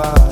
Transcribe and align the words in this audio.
falar. 0.00 0.29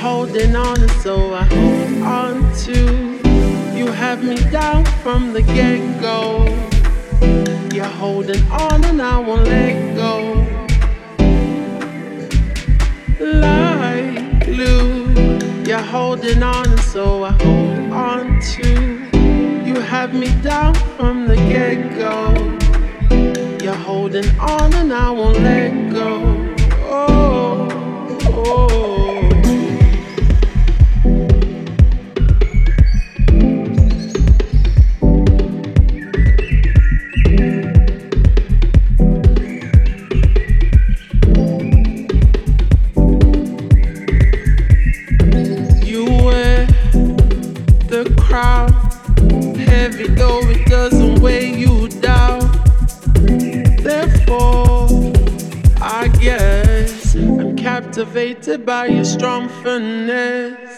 holding 0.00 0.56
on, 0.56 0.80
and 0.80 0.90
so 1.02 1.34
I 1.34 1.44
hold 1.44 2.02
on 2.02 2.54
to. 2.64 2.74
You 3.76 3.86
have 3.92 4.24
me 4.24 4.36
down 4.50 4.86
from 5.02 5.34
the 5.34 5.42
get 5.42 6.00
go. 6.00 6.46
You're 7.74 7.94
holding 8.02 8.42
on, 8.50 8.82
and 8.84 9.02
I 9.02 9.18
won't 9.18 9.44
let 9.44 9.94
go. 9.94 10.14
Like 13.20 14.46
glue, 14.46 15.04
you're 15.68 15.88
holding 15.94 16.42
on, 16.42 16.66
and 16.66 16.80
so 16.80 17.24
I 17.24 17.32
hold 17.32 17.92
on 17.92 18.40
to. 18.52 18.68
You 19.68 19.80
have 19.80 20.14
me 20.14 20.28
down 20.40 20.72
from 20.96 21.28
the 21.28 21.36
get 21.36 21.78
go. 22.04 22.18
You're 23.62 23.82
holding 23.88 24.30
on, 24.38 24.72
and 24.72 24.94
I 24.94 25.10
won't 25.10 25.40
let 25.40 25.92
go. 25.92 26.12
Oh, 26.88 27.68
oh. 28.24 28.99
By 58.58 58.86
your 58.86 59.04
strong 59.04 59.48
finesse. 59.62 60.69